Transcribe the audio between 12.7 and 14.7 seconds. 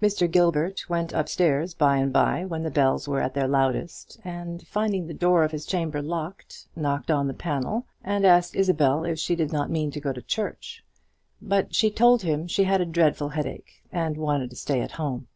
a dreadful headache, and wanted to